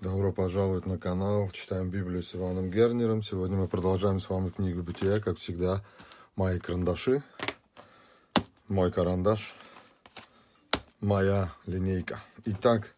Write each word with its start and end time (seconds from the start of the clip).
Добро 0.00 0.32
пожаловать 0.32 0.86
на 0.86 0.96
канал. 0.96 1.50
Читаем 1.52 1.90
Библию 1.90 2.22
с 2.22 2.34
Иваном 2.34 2.70
Гернером. 2.70 3.22
Сегодня 3.22 3.58
мы 3.58 3.68
продолжаем 3.68 4.18
с 4.18 4.30
вами 4.30 4.48
книгу 4.48 4.82
Бытия, 4.82 5.20
как 5.20 5.36
всегда, 5.36 5.84
мои 6.36 6.58
карандаши, 6.58 7.22
мой 8.66 8.90
карандаш, 8.90 9.54
моя 11.02 11.52
линейка. 11.66 12.18
Итак, 12.46 12.94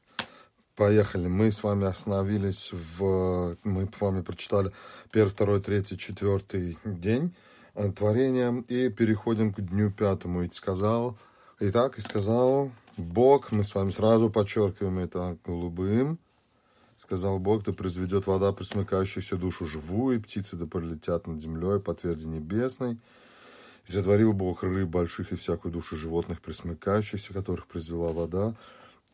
поехали. 0.76 1.26
Мы 1.26 1.50
с 1.50 1.64
вами 1.64 1.86
остановились 1.86 2.70
в... 2.72 3.56
Мы 3.64 3.86
с 3.86 4.00
вами 4.00 4.22
прочитали 4.22 4.70
первый, 5.10 5.30
второй, 5.30 5.60
третий, 5.60 5.98
четвертый 5.98 6.78
день 6.84 7.34
творения 7.96 8.62
и 8.68 8.90
переходим 8.90 9.52
к 9.52 9.60
дню 9.60 9.90
пятому. 9.90 10.44
И 10.44 10.52
сказал... 10.52 11.18
Итак, 11.58 11.98
и 11.98 12.00
сказал 12.00 12.70
Бог, 12.96 13.50
мы 13.50 13.64
с 13.64 13.74
вами 13.74 13.90
сразу 13.90 14.30
подчеркиваем 14.30 15.00
это 15.00 15.36
голубым, 15.44 16.20
Сказал 16.96 17.38
Бог, 17.38 17.64
да 17.64 17.72
произведет 17.72 18.26
вода 18.26 18.52
присмыкающуюся 18.52 19.36
душу 19.36 19.66
живую, 19.66 20.16
и 20.16 20.20
птицы 20.20 20.56
да 20.56 20.66
полетят 20.66 21.26
над 21.26 21.40
землей 21.40 21.80
по 21.80 21.94
тверди 21.94 22.26
небесной. 22.26 22.98
И 23.86 23.92
затворил 23.92 24.32
Бог 24.32 24.62
рыб 24.62 24.88
больших 24.88 25.32
и 25.32 25.36
всякую 25.36 25.72
душу 25.72 25.96
животных, 25.96 26.40
присмыкающихся, 26.40 27.32
которых 27.32 27.66
произвела 27.66 28.12
вода. 28.12 28.54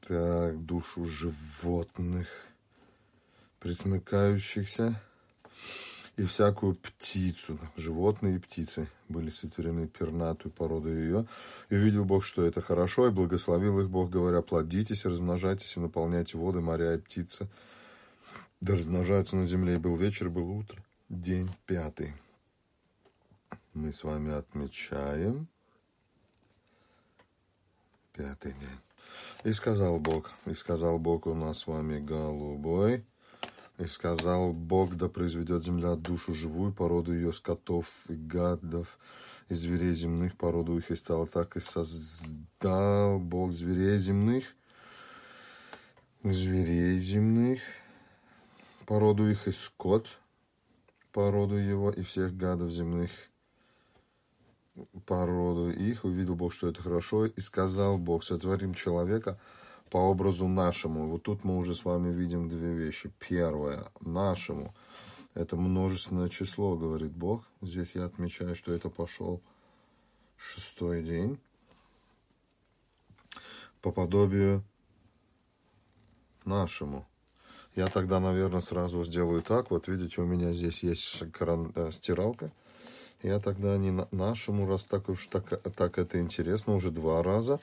Так, 0.06 0.64
душу 0.64 1.06
животных, 1.06 2.28
присмыкающихся, 3.60 5.00
и 6.18 6.24
всякую 6.24 6.74
птицу, 6.74 7.60
животные 7.76 8.36
и 8.36 8.38
птицы 8.40 8.88
были 9.08 9.30
сотворены 9.30 9.86
пернатую 9.86 10.50
породу 10.50 10.92
ее. 10.92 11.28
И 11.70 11.76
увидел 11.76 12.04
Бог, 12.04 12.24
что 12.24 12.44
это 12.44 12.60
хорошо, 12.60 13.06
и 13.06 13.12
благословил 13.12 13.78
их 13.78 13.88
Бог, 13.88 14.10
говоря, 14.10 14.42
плодитесь, 14.42 15.04
размножайтесь 15.04 15.76
и 15.76 15.80
наполняйте 15.80 16.36
воды, 16.36 16.60
моря 16.60 16.94
и 16.94 16.98
птицы, 16.98 17.48
да 18.60 18.74
размножаются 18.74 19.36
на 19.36 19.44
земле. 19.44 19.74
И 19.74 19.78
был 19.78 19.96
вечер, 19.96 20.26
и 20.26 20.30
было 20.30 20.50
утро. 20.50 20.84
День 21.08 21.50
пятый. 21.66 22.14
Мы 23.72 23.92
с 23.92 24.02
вами 24.02 24.32
отмечаем 24.32 25.46
пятый 28.12 28.54
день. 28.54 28.80
И 29.44 29.52
сказал 29.52 30.00
Бог, 30.00 30.32
и 30.46 30.54
сказал 30.54 30.98
Бог 30.98 31.28
у 31.28 31.34
нас 31.34 31.58
с 31.58 31.66
вами 31.68 32.00
голубой, 32.00 33.04
и 33.78 33.86
сказал 33.86 34.52
Бог, 34.52 34.96
да 34.96 35.08
произведет 35.08 35.64
земля 35.64 35.94
душу 35.94 36.34
живую, 36.34 36.72
породу 36.72 37.12
ее 37.12 37.32
скотов 37.32 37.86
и 38.08 38.14
гадов, 38.14 38.98
и 39.48 39.54
зверей 39.54 39.94
земных, 39.94 40.36
породу 40.36 40.76
их, 40.76 40.90
и 40.90 40.96
стало 40.96 41.26
так, 41.26 41.56
и 41.56 41.60
создал 41.60 43.18
Бог 43.18 43.52
зверей 43.52 43.96
земных, 43.98 44.44
зверей 46.22 46.98
земных, 46.98 47.60
породу 48.84 49.30
их 49.30 49.46
и 49.46 49.52
скот, 49.52 50.08
породу 51.12 51.54
его 51.54 51.90
и 51.90 52.02
всех 52.02 52.36
гадов 52.36 52.72
земных, 52.72 53.10
породу 55.06 55.70
их. 55.70 56.04
Увидел 56.04 56.34
Бог, 56.34 56.52
что 56.52 56.68
это 56.68 56.82
хорошо, 56.82 57.26
и 57.26 57.40
сказал 57.40 57.96
Бог, 57.96 58.24
сотворим 58.24 58.74
человека 58.74 59.38
по 59.90 59.98
образу 59.98 60.48
нашему. 60.48 61.08
Вот 61.08 61.22
тут 61.24 61.44
мы 61.44 61.56
уже 61.56 61.74
с 61.74 61.84
вами 61.84 62.12
видим 62.12 62.48
две 62.48 62.74
вещи. 62.74 63.10
Первое, 63.18 63.90
нашему. 64.00 64.74
Это 65.34 65.56
множественное 65.56 66.28
число, 66.28 66.76
говорит 66.76 67.12
Бог. 67.12 67.44
Здесь 67.60 67.92
я 67.94 68.04
отмечаю, 68.04 68.56
что 68.56 68.72
это 68.72 68.90
пошел 68.90 69.40
шестой 70.36 71.02
день. 71.02 71.38
По 73.80 73.92
подобию 73.92 74.64
нашему. 76.44 77.06
Я 77.76 77.86
тогда, 77.86 78.18
наверное, 78.18 78.60
сразу 78.60 79.04
сделаю 79.04 79.42
так. 79.42 79.70
Вот 79.70 79.86
видите, 79.86 80.20
у 80.20 80.26
меня 80.26 80.52
здесь 80.52 80.82
есть 80.82 81.30
кран, 81.32 81.72
э, 81.76 81.90
стиралка. 81.92 82.50
Я 83.22 83.38
тогда 83.38 83.76
не 83.76 83.90
на, 83.90 84.08
нашему, 84.10 84.66
раз 84.66 84.84
так 84.84 85.08
уж 85.08 85.26
так, 85.26 85.62
так 85.74 85.98
это 85.98 86.20
интересно, 86.20 86.74
уже 86.74 86.90
два 86.90 87.22
раза. 87.22 87.60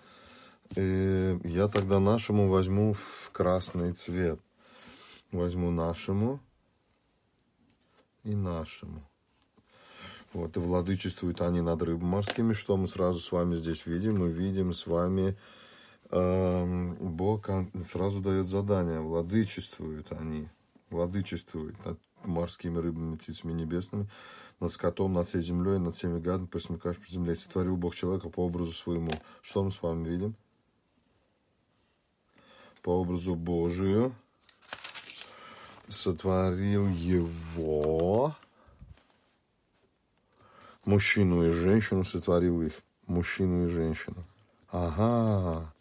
И 0.76 1.40
я 1.44 1.68
тогда 1.68 2.00
нашему 2.00 2.50
возьму 2.50 2.94
в 2.94 3.30
красный 3.32 3.94
цвет. 3.94 4.40
Возьму 5.32 5.72
нашему 5.72 6.40
и 8.24 8.36
нашему. 8.36 9.04
Вот, 10.34 10.58
и 10.58 10.60
владычествуют 10.60 11.42
они 11.42 11.62
над 11.62 11.82
рыбами 11.82 12.10
морскими. 12.10 12.54
Что 12.54 12.78
мы 12.78 12.88
сразу 12.88 13.20
с 13.20 13.32
вами 13.32 13.56
здесь 13.56 13.86
видим? 13.86 14.20
Мы 14.20 14.32
видим 14.32 14.74
с 14.74 14.88
вами 14.88 15.38
Эм, 16.12 16.96
Бог 16.96 17.50
сразу 17.84 18.22
дает 18.22 18.48
задание, 18.48 19.00
владычествуют 19.00 20.12
они, 20.12 20.48
владычествуют 20.90 21.84
над 21.84 22.00
морскими 22.24 22.78
рыбами, 22.78 23.18
птицами 23.18 23.54
небесными, 23.54 24.08
над 24.60 24.72
скотом, 24.72 25.14
над 25.14 25.28
всей 25.28 25.42
землей, 25.42 25.80
над 25.80 25.96
всеми 25.96 26.20
гадами, 26.20 26.48
присмыкаешь 26.48 26.98
по 26.98 27.12
земле. 27.12 27.36
Сотворил 27.36 27.76
Бог 27.76 27.96
человека 27.96 28.30
по 28.30 28.46
образу 28.46 28.72
своему. 28.72 29.12
Что 29.42 29.64
мы 29.64 29.72
с 29.72 29.82
вами 29.82 30.08
видим? 30.08 30.36
По 32.86 32.92
образу 32.92 33.34
Божию 33.34 34.14
сотворил 35.88 36.88
его, 36.88 38.36
мужчину 40.86 41.48
и 41.48 41.50
женщину 41.50 42.04
сотворил 42.04 42.62
их, 42.62 42.74
мужчину 43.08 43.66
и 43.66 43.70
женщину. 43.70 44.24
Ага, 44.70 45.74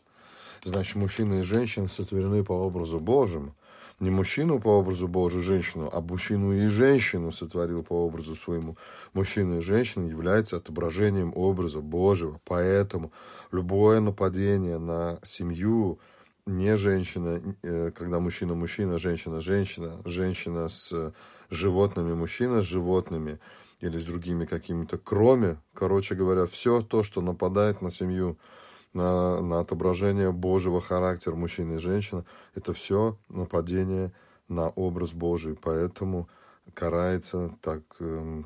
Значит, 0.65 0.97
мужчина 0.97 1.41
и 1.41 1.43
женщина 1.43 1.89
сотворены 1.89 2.43
по 2.43 2.55
образу 2.55 2.99
Божьему. 2.99 3.55
Не 4.01 4.09
мужчину 4.09 4.59
по 4.59 4.69
образу 4.69 5.07
Божию, 5.07 5.43
женщину, 5.43 5.91
а 5.93 6.01
мужчину 6.01 6.55
и 6.55 6.69
женщину 6.69 7.33
сотворил 7.33 7.83
по 7.83 7.93
образу 7.93 8.35
своему. 8.35 8.79
Мужчина 9.13 9.59
и 9.59 9.61
женщина 9.61 10.09
являются 10.09 10.57
отображением 10.57 11.35
образа 11.37 11.81
Божьего. 11.81 12.41
Поэтому 12.47 13.13
любое 13.53 14.01
нападение 14.01 14.79
на 14.79 15.19
семью, 15.23 16.01
не 16.47 16.77
женщина, 16.77 17.41
э, 17.63 17.91
когда 17.91 18.21
мужчина 18.21 18.55
мужчина, 18.55 18.99
женщина 18.99 19.41
женщина, 19.41 20.01
женщина 20.05 20.69
с 20.69 21.13
животными, 21.51 22.15
мужчина 22.15 22.63
с 22.63 22.67
животными 22.67 23.39
или 23.81 23.99
с 23.99 24.05
другими 24.05 24.45
какими-то, 24.45 24.99
кроме, 24.99 25.57
короче 25.73 26.15
говоря, 26.15 26.47
все 26.47 26.83
то, 26.83 27.03
что 27.03 27.21
нападает 27.21 27.83
на 27.83 27.91
семью, 27.91 28.39
на, 28.93 29.41
на 29.41 29.61
отображение 29.61 30.33
Божьего 30.33 30.81
характера 30.81 31.35
мужчины 31.35 31.75
и 31.75 31.79
женщины, 31.79 32.25
это 32.55 32.73
все 32.73 33.19
нападение 33.29 34.13
на 34.49 34.69
образ 34.69 35.13
Божий. 35.13 35.57
Поэтому 35.61 36.29
карается 36.75 37.57
так 37.61 37.83
э, 38.01 38.43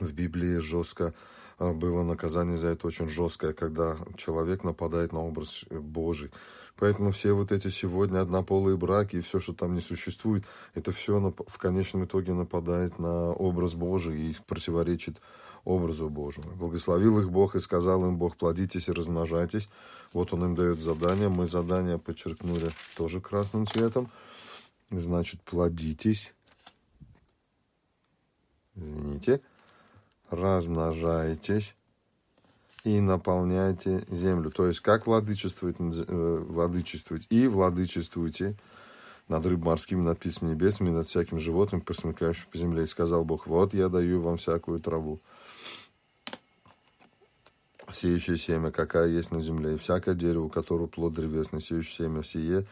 в 0.00 0.12
Библии 0.12 0.58
жестко 0.58 1.14
э, 1.58 1.72
было 1.72 2.02
наказание 2.02 2.56
за 2.56 2.68
это 2.68 2.86
очень 2.86 3.08
жесткое, 3.08 3.52
когда 3.52 3.98
человек 4.16 4.64
нападает 4.64 5.12
на 5.12 5.20
образ 5.20 5.64
Божий. 5.70 6.30
Поэтому 6.76 7.12
все 7.12 7.32
вот 7.32 7.52
эти 7.52 7.68
сегодня 7.68 8.20
однополые 8.20 8.76
браки 8.76 9.16
и 9.16 9.20
все, 9.20 9.40
что 9.40 9.52
там 9.52 9.74
не 9.74 9.80
существует, 9.80 10.44
это 10.74 10.92
все 10.92 11.34
в 11.46 11.58
конечном 11.58 12.04
итоге 12.04 12.32
нападает 12.32 12.98
на 12.98 13.30
образ 13.30 13.74
Божий 13.74 14.20
и 14.20 14.36
противоречит 14.46 15.20
образу 15.64 16.08
Божьему. 16.08 16.50
Благословил 16.56 17.20
их 17.20 17.30
Бог 17.30 17.54
и 17.54 17.60
сказал 17.60 18.04
им 18.06 18.16
Бог, 18.16 18.36
плодитесь 18.36 18.88
и 18.88 18.92
размножайтесь. 18.92 19.68
Вот 20.12 20.32
он 20.32 20.44
им 20.44 20.54
дает 20.54 20.80
задание. 20.80 21.28
Мы 21.28 21.46
задание 21.46 21.98
подчеркнули 21.98 22.70
тоже 22.96 23.20
красным 23.20 23.66
цветом. 23.66 24.10
Значит, 24.90 25.40
плодитесь. 25.42 26.34
Извините. 28.74 29.40
Размножайтесь 30.30 31.74
и 32.84 33.00
наполняйте 33.00 34.04
землю. 34.08 34.50
То 34.50 34.66
есть, 34.66 34.80
как 34.80 35.06
владычествовать, 35.06 35.76
э, 35.78 36.44
владычествовать 36.48 37.26
и 37.30 37.46
владычествуйте 37.46 38.56
над 39.28 39.46
рыб 39.46 39.64
морскими, 39.64 40.02
над 40.02 40.18
птицами 40.18 40.50
небесными, 40.50 40.90
над 40.90 41.08
всяким 41.08 41.38
животным, 41.38 41.80
просмыкающим 41.80 42.46
по 42.50 42.58
земле. 42.58 42.84
И 42.84 42.86
сказал 42.86 43.24
Бог, 43.24 43.46
вот 43.46 43.72
я 43.74 43.88
даю 43.88 44.20
вам 44.20 44.36
всякую 44.36 44.80
траву 44.80 45.20
сеющее 47.90 48.36
семя, 48.36 48.70
какая 48.70 49.08
есть 49.08 49.30
на 49.30 49.40
земле, 49.40 49.74
и 49.74 49.78
всякое 49.78 50.14
дерево, 50.14 50.44
у 50.44 50.48
которого 50.48 50.86
плод 50.86 51.14
древесный, 51.14 51.60
сеющее 51.60 52.06
семя, 52.06 52.22
сие, 52.22 52.66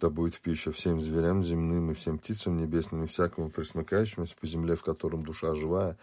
да 0.00 0.10
будет 0.10 0.34
в 0.34 0.40
пищу 0.40 0.72
всем 0.72 1.00
зверям 1.00 1.42
земным 1.42 1.90
и 1.90 1.94
всем 1.94 2.18
птицам 2.18 2.58
небесным, 2.58 3.04
и 3.04 3.06
всякому 3.06 3.48
присмыкающемуся 3.48 4.36
по 4.38 4.46
земле, 4.46 4.76
в 4.76 4.82
котором 4.82 5.24
душа 5.24 5.54
живая, 5.54 5.96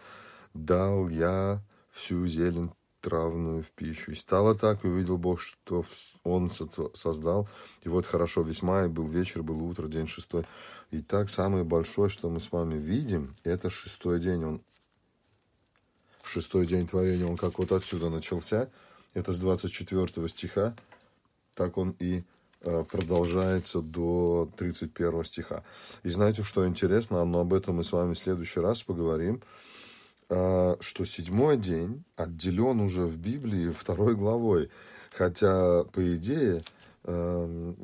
дал 0.52 1.08
я 1.08 1.62
всю 1.92 2.26
зелень 2.26 2.70
травную 3.04 3.62
в 3.62 3.70
пищу. 3.70 4.12
И 4.12 4.14
стало 4.14 4.54
так, 4.54 4.84
и 4.84 4.88
увидел 4.88 5.18
Бог, 5.18 5.40
что 5.40 5.84
Он 6.22 6.50
создал. 6.50 7.48
И 7.82 7.88
вот 7.88 8.06
хорошо 8.06 8.42
весьма, 8.42 8.84
и 8.84 8.88
был 8.88 9.06
вечер, 9.06 9.42
был 9.42 9.62
утро, 9.62 9.88
день 9.88 10.06
шестой. 10.06 10.44
И 10.90 11.00
так 11.00 11.28
самое 11.28 11.64
большое, 11.64 12.08
что 12.08 12.30
мы 12.30 12.40
с 12.40 12.50
вами 12.50 12.74
видим, 12.74 13.36
это 13.44 13.68
шестой 13.68 14.20
день. 14.20 14.44
Он 14.44 14.60
шестой 16.22 16.66
день 16.66 16.86
творения, 16.88 17.26
он 17.26 17.36
как 17.36 17.58
вот 17.58 17.72
отсюда 17.72 18.08
начался. 18.08 18.68
Это 19.12 19.32
с 19.32 19.38
24 19.38 20.28
стиха. 20.28 20.74
Так 21.54 21.76
он 21.76 21.94
и 22.00 22.24
э, 22.62 22.84
продолжается 22.90 23.80
до 23.80 24.50
31 24.56 25.24
стиха. 25.24 25.62
И 26.02 26.08
знаете, 26.08 26.42
что 26.42 26.66
интересно, 26.66 27.24
но 27.24 27.40
об 27.40 27.52
этом 27.52 27.76
мы 27.76 27.84
с 27.84 27.92
вами 27.92 28.14
в 28.14 28.18
следующий 28.18 28.60
раз 28.60 28.82
поговорим, 28.82 29.42
что 30.28 31.04
седьмой 31.04 31.56
день 31.56 32.04
отделен 32.16 32.80
уже 32.80 33.02
в 33.02 33.16
Библии 33.16 33.70
второй 33.70 34.14
главой, 34.16 34.70
хотя, 35.12 35.84
по 35.84 36.16
идее, 36.16 36.62
эм, 37.04 37.76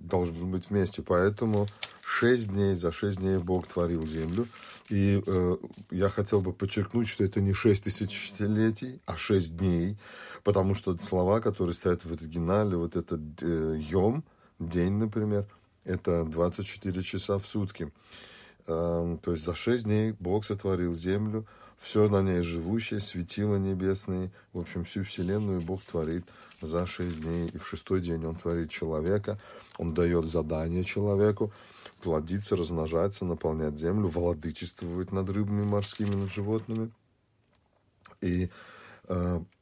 должен 0.00 0.50
быть 0.50 0.68
вместе. 0.70 1.02
Поэтому 1.02 1.66
шесть 2.02 2.48
дней, 2.50 2.74
за 2.74 2.92
шесть 2.92 3.18
дней 3.18 3.38
Бог 3.38 3.66
творил 3.66 4.06
землю. 4.06 4.46
И 4.88 5.22
э, 5.26 5.56
я 5.90 6.08
хотел 6.08 6.40
бы 6.40 6.52
подчеркнуть, 6.52 7.08
что 7.08 7.24
это 7.24 7.40
не 7.40 7.52
шесть 7.52 7.84
тысячелетий, 7.84 9.00
а 9.04 9.16
шесть 9.16 9.56
дней, 9.56 9.96
потому 10.44 10.74
что 10.74 10.96
слова, 10.98 11.40
которые 11.40 11.74
стоят 11.74 12.04
в 12.04 12.12
оригинале, 12.12 12.76
вот 12.76 12.94
этот 12.94 13.20
э, 13.42 13.78
йом, 13.80 14.24
день, 14.60 14.92
например, 14.92 15.46
это 15.84 16.24
24 16.24 17.02
часа 17.02 17.38
в 17.38 17.46
сутки. 17.46 17.92
Э, 18.68 19.18
то 19.22 19.32
есть 19.32 19.44
за 19.44 19.54
шесть 19.56 19.84
дней 19.84 20.14
Бог 20.20 20.44
сотворил 20.44 20.92
землю, 20.92 21.46
все 21.80 22.08
на 22.08 22.22
ней 22.22 22.42
живущее, 22.42 23.00
светило 23.00 23.56
небесные, 23.56 24.30
в 24.52 24.58
общем, 24.58 24.84
всю 24.84 25.04
вселенную 25.04 25.60
Бог 25.60 25.82
творит 25.82 26.24
за 26.60 26.86
шесть 26.86 27.20
дней. 27.20 27.48
И 27.48 27.58
в 27.58 27.66
шестой 27.66 28.00
день 28.00 28.24
Он 28.24 28.36
творит 28.36 28.70
человека, 28.70 29.38
Он 29.78 29.94
дает 29.94 30.26
задание 30.26 30.84
человеку, 30.84 31.52
плодиться, 32.02 32.56
размножаться, 32.56 33.24
наполнять 33.24 33.78
землю, 33.78 34.08
владычествовать 34.08 35.12
над 35.12 35.28
рыбами 35.30 35.64
морскими, 35.64 36.14
над 36.14 36.30
животными. 36.30 36.90
И 38.20 38.50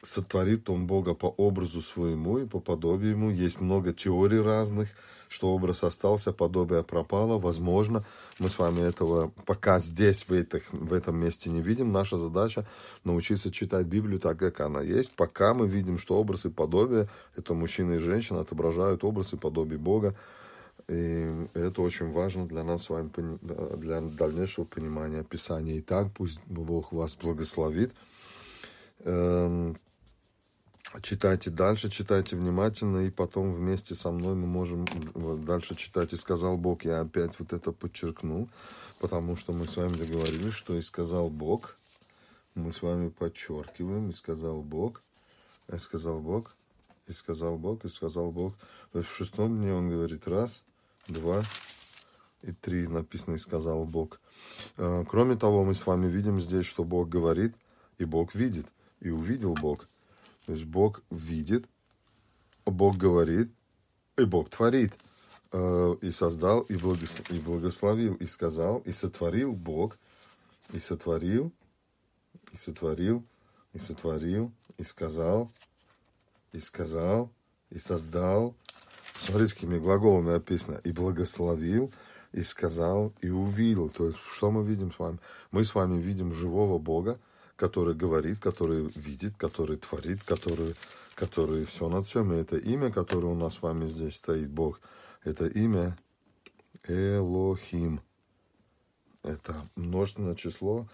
сотворит 0.02 0.70
он 0.70 0.86
Бога 0.86 1.14
по 1.14 1.26
образу 1.26 1.82
своему 1.82 2.38
и 2.38 2.46
по 2.46 2.60
подобию 2.60 3.12
ему. 3.12 3.30
Есть 3.30 3.60
много 3.60 3.92
теорий 3.92 4.40
разных, 4.40 4.88
что 5.28 5.48
образ 5.48 5.82
остался, 5.84 6.32
подобие 6.32 6.82
пропало. 6.82 7.38
Возможно, 7.38 8.04
мы 8.38 8.48
с 8.48 8.58
вами 8.58 8.80
этого 8.80 9.32
пока 9.46 9.80
здесь, 9.80 10.22
в, 10.28 10.32
этих, 10.32 10.72
в 10.72 10.92
этом 10.92 11.16
месте 11.16 11.50
не 11.50 11.60
видим. 11.60 11.92
Наша 11.92 12.16
задача 12.18 12.66
научиться 13.02 13.50
читать 13.50 13.86
Библию 13.86 14.20
так, 14.20 14.38
как 14.38 14.60
она 14.60 14.80
есть. 14.80 15.12
Пока 15.14 15.52
мы 15.52 15.66
видим, 15.66 15.98
что 15.98 16.18
образ 16.18 16.44
и 16.44 16.50
подобие, 16.50 17.08
это 17.36 17.54
мужчина 17.54 17.94
и 17.94 17.98
женщина, 17.98 18.40
отображают 18.40 19.04
образ 19.04 19.32
и 19.32 19.36
подобие 19.36 19.78
Бога. 19.78 20.14
И 20.88 21.48
это 21.54 21.82
очень 21.82 22.10
важно 22.10 22.46
для 22.46 22.62
нас 22.62 22.84
с 22.84 22.90
вами, 22.90 23.10
для 23.76 24.00
дальнейшего 24.02 24.64
понимания 24.64 25.24
Писания. 25.24 25.80
Итак, 25.80 26.08
пусть 26.14 26.40
Бог 26.46 26.92
вас 26.92 27.16
благословит. 27.16 27.92
Эм, 29.04 29.78
читайте 31.02 31.50
дальше, 31.50 31.88
читайте 31.88 32.36
внимательно, 32.36 33.06
и 33.06 33.10
потом 33.10 33.52
вместе 33.52 33.94
со 33.94 34.10
мной 34.10 34.34
мы 34.34 34.46
можем 34.46 34.84
дальше 35.44 35.76
читать. 35.76 36.12
И 36.12 36.16
сказал 36.16 36.56
Бог, 36.56 36.84
я 36.84 37.00
опять 37.00 37.38
вот 37.38 37.52
это 37.52 37.70
подчеркну, 37.70 38.48
потому 38.98 39.36
что 39.36 39.52
мы 39.52 39.68
с 39.68 39.76
вами 39.76 39.92
договорились, 39.92 40.54
что 40.54 40.76
и 40.76 40.80
сказал 40.80 41.30
Бог, 41.30 41.76
мы 42.54 42.72
с 42.72 42.82
вами 42.82 43.08
подчеркиваем, 43.08 44.10
и 44.10 44.12
сказал 44.12 44.62
Бог, 44.62 45.02
и 45.72 45.76
сказал 45.78 46.20
Бог, 46.20 46.56
и 47.06 47.12
сказал 47.12 47.58
Бог, 47.58 47.84
и 47.84 47.88
сказал 47.88 48.32
Бог. 48.32 48.54
То 48.92 48.98
есть 48.98 49.10
в 49.10 49.16
шестом 49.16 49.58
дне 49.58 49.72
он 49.72 49.88
говорит 49.88 50.26
раз– 50.26 50.64
два 51.08 51.42
и 52.42 52.52
три 52.52 52.86
написано 52.86 53.34
«И 53.34 53.38
сказал 53.38 53.84
Бог». 53.84 54.20
Э, 54.76 55.04
кроме 55.08 55.36
того, 55.36 55.64
мы 55.64 55.74
с 55.74 55.86
вами 55.86 56.06
видим 56.06 56.40
здесь, 56.40 56.66
что 56.66 56.84
Бог 56.84 57.08
говорит, 57.08 57.54
и 57.98 58.04
Бог 58.04 58.34
видит, 58.34 58.66
и 59.04 59.10
увидел 59.10 59.54
Бог. 59.54 59.88
То 60.46 60.52
есть 60.52 60.64
Бог 60.64 61.02
видит, 61.10 61.66
Бог 62.64 62.96
говорит, 62.96 63.52
и 64.16 64.24
Бог 64.24 64.50
творит. 64.50 64.92
Э, 65.52 65.94
и 66.00 66.10
создал, 66.10 66.62
и 66.62 66.74
благословил, 66.76 68.14
и 68.14 68.26
сказал, 68.26 68.78
и 68.78 68.90
сотворил 68.90 69.52
Бог, 69.52 69.96
и 70.72 70.80
сотворил, 70.80 71.52
и 72.50 72.56
сотворил, 72.56 73.24
и 73.72 73.78
сотворил, 73.78 74.50
и 74.78 74.82
сказал, 74.82 75.52
и 76.52 76.58
сказал, 76.58 77.30
и 77.70 77.78
создал, 77.78 78.56
Смотрите, 79.20 79.54
какими 79.54 79.78
глаголами 79.78 80.34
описано. 80.34 80.80
И 80.84 80.92
благословил, 80.92 81.92
и 82.32 82.42
сказал, 82.42 83.12
и 83.20 83.30
увидел. 83.30 83.88
То 83.88 84.08
есть, 84.08 84.18
что 84.18 84.50
мы 84.50 84.64
видим 84.64 84.92
с 84.92 84.98
вами? 84.98 85.18
Мы 85.50 85.64
с 85.64 85.74
вами 85.74 86.00
видим 86.00 86.32
живого 86.32 86.78
Бога, 86.78 87.18
который 87.56 87.94
говорит, 87.94 88.38
который 88.38 88.90
видит, 88.94 89.34
который 89.36 89.76
творит, 89.76 90.22
который, 90.24 90.74
который 91.14 91.64
все 91.66 91.88
над 91.88 92.06
всем. 92.06 92.32
И 92.32 92.36
это 92.36 92.56
имя, 92.56 92.90
которое 92.90 93.28
у 93.28 93.34
нас 93.34 93.54
с 93.54 93.62
вами 93.62 93.86
здесь 93.86 94.16
стоит, 94.16 94.50
Бог, 94.50 94.80
это 95.22 95.46
имя 95.46 95.98
Элохим. 96.86 98.00
Это 99.22 99.66
множественное 99.74 100.34
число, 100.34 100.86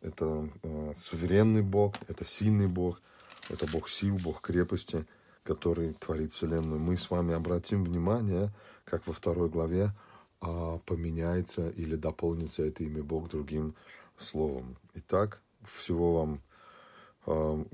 это 0.00 0.50
э, 0.64 0.92
суверенный 0.96 1.62
Бог, 1.62 1.94
это 2.08 2.24
сильный 2.24 2.66
Бог, 2.66 3.00
это 3.48 3.66
Бог 3.70 3.88
сил, 3.88 4.16
Бог 4.16 4.40
крепости– 4.40 5.06
который 5.48 5.94
творит 5.94 6.34
Вселенную, 6.34 6.78
мы 6.78 6.98
с 6.98 7.08
вами 7.08 7.32
обратим 7.32 7.82
внимание, 7.82 8.50
как 8.84 9.06
во 9.06 9.14
второй 9.14 9.48
главе 9.48 9.92
а, 10.42 10.76
поменяется 10.84 11.70
или 11.70 11.96
дополнится 11.96 12.64
это 12.64 12.84
имя 12.84 13.02
Бог 13.02 13.30
другим 13.30 13.74
словом. 14.18 14.76
Итак, 14.92 15.40
всего 15.76 16.18
вам 16.18 16.42
а, 17.26 17.64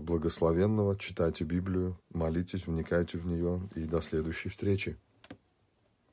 благословенного, 0.00 0.96
читайте 0.98 1.44
Библию, 1.44 1.98
молитесь, 2.10 2.66
вникайте 2.66 3.18
в 3.18 3.26
нее 3.26 3.68
и 3.74 3.84
до 3.84 4.00
следующей 4.00 4.48
встречи. 4.48 4.98